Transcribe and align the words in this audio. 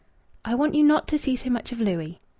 "I 0.43 0.55
want 0.55 0.73
you 0.73 0.81
not 0.81 1.07
to 1.09 1.19
see 1.19 1.35
so 1.35 1.51
much 1.51 1.71
of 1.71 1.79
Louis." 1.79 2.17